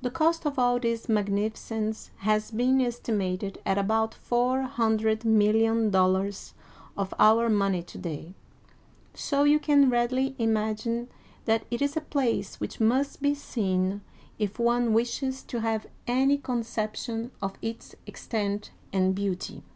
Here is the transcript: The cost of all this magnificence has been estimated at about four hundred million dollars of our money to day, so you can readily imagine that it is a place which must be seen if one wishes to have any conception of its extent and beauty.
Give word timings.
The 0.00 0.12
cost 0.12 0.46
of 0.46 0.60
all 0.60 0.78
this 0.78 1.08
magnificence 1.08 2.12
has 2.18 2.52
been 2.52 2.80
estimated 2.80 3.60
at 3.66 3.76
about 3.78 4.14
four 4.14 4.62
hundred 4.62 5.24
million 5.24 5.90
dollars 5.90 6.54
of 6.96 7.12
our 7.18 7.48
money 7.50 7.82
to 7.82 7.98
day, 7.98 8.34
so 9.12 9.42
you 9.42 9.58
can 9.58 9.90
readily 9.90 10.36
imagine 10.38 11.08
that 11.46 11.64
it 11.68 11.82
is 11.82 11.96
a 11.96 12.00
place 12.00 12.60
which 12.60 12.78
must 12.78 13.20
be 13.20 13.34
seen 13.34 14.02
if 14.38 14.60
one 14.60 14.92
wishes 14.92 15.42
to 15.42 15.62
have 15.62 15.88
any 16.06 16.38
conception 16.38 17.32
of 17.42 17.54
its 17.60 17.96
extent 18.06 18.70
and 18.92 19.16
beauty. 19.16 19.64